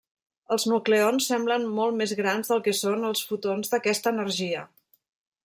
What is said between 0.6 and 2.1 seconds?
nucleons semblen molt